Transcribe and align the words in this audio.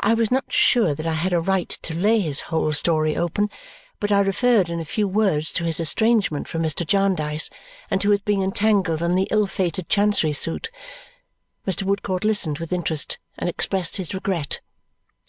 I 0.00 0.14
was 0.14 0.32
not 0.32 0.46
sure 0.50 0.96
that 0.96 1.06
I 1.06 1.12
had 1.14 1.32
a 1.32 1.38
right 1.40 1.68
to 1.68 1.94
lay 1.94 2.18
his 2.18 2.40
whole 2.50 2.72
story 2.72 3.16
open, 3.16 3.50
but 4.00 4.10
I 4.10 4.18
referred 4.18 4.68
in 4.68 4.80
a 4.80 4.84
few 4.84 5.06
words 5.06 5.52
to 5.52 5.62
his 5.62 5.78
estrangement 5.78 6.48
from 6.48 6.60
Mr 6.64 6.84
Jarndyce 6.84 7.50
and 7.88 8.00
to 8.00 8.10
his 8.10 8.18
being 8.18 8.42
entangled 8.42 9.00
in 9.00 9.14
the 9.14 9.28
ill 9.30 9.46
fated 9.46 9.88
Chancery 9.88 10.32
suit. 10.32 10.72
Mr. 11.68 11.84
Woodcourt 11.84 12.24
listened 12.24 12.58
with 12.58 12.72
interest 12.72 13.18
and 13.38 13.48
expressed 13.48 13.96
his 13.96 14.12
regret. 14.12 14.58